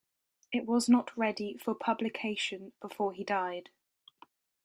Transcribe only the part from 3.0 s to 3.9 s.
he died.